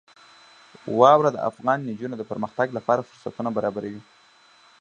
واوره 0.99 1.29
د 1.33 1.37
افغان 1.49 1.79
نجونو 1.89 2.15
د 2.17 2.23
پرمختګ 2.31 2.67
لپاره 2.77 3.05
فرصتونه 3.09 3.49
برابروي. 3.57 4.01